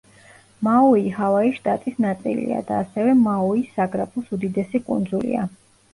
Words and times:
მაუი 0.67 1.11
ჰავაის 1.17 1.59
შტატის 1.59 1.99
ნაწილია 2.07 2.63
და 2.71 2.79
ასევე 2.85 3.13
მაუის 3.27 3.69
საგრაფოს 3.77 4.37
უდიდესი 4.39 4.87
კუნძულია. 4.89 5.45